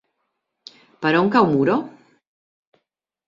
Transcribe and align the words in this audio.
Per 1.03 1.11
on 1.19 1.29
cau 1.35 1.47
Muro? 1.51 1.75